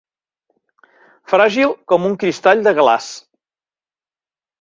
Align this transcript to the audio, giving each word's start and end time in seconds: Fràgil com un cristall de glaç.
Fràgil 1.33 1.75
com 1.93 2.07
un 2.09 2.15
cristall 2.23 2.63
de 2.69 2.73
glaç. 2.79 3.11